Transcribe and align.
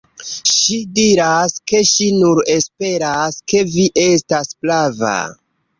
Ŝi 0.53 0.77
diras, 0.99 1.53
ke 1.73 1.83
ŝi 1.91 2.09
nur 2.23 2.43
esperas, 2.57 3.41
ke 3.53 3.65
vi 3.77 3.89
estas 4.09 4.55
prava. 4.65 5.17